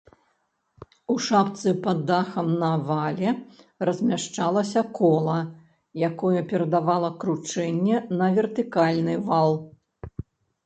[1.13, 3.33] У шапцы пад дахам на вале
[3.89, 5.35] размяшчалася кола,
[6.09, 9.53] якое перадавала кручэнне на вертыкальны вал.